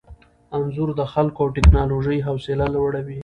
انځور 0.57 0.89
د 0.99 1.01
خلکو 1.13 1.39
او 1.43 1.53
ټیکنالوژۍ 1.55 2.19
حوصله 2.27 2.65
لوړوي. 2.75 3.19